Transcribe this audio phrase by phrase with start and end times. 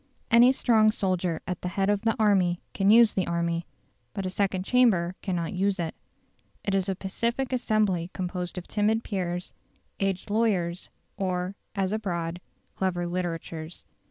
[0.31, 3.67] Any strong soldier at the head of the army can use the army.
[4.15, 5.93] But a second chamber cannot use it.
[6.63, 9.53] It is a pacific assembly composed of timid peers,
[9.99, 12.41] aged lawyers, or, as abroad,
[12.75, 13.83] clever litterateurs.